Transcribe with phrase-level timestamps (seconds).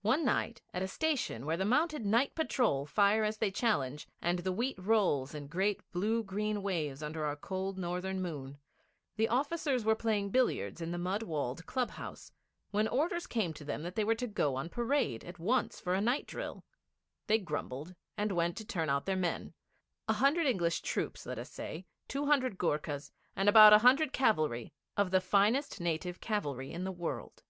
[0.00, 4.38] One night at a station where the mounted Night Patrol fire as they challenge, and
[4.38, 8.56] the wheat rolls in great blue green waves under our cold northern moon,
[9.16, 12.32] the officers were playing billiards in the mud walled club house,
[12.70, 15.92] when orders came to them that they were to go on parade at once for
[15.92, 16.64] a night drill.
[17.26, 19.52] They grumbled, and went to turn out their men
[20.08, 24.72] a hundred English troops, let us say, two hundred Goorkhas, and about a hundred cavalry
[24.96, 27.42] of the finest native cavalry in the world.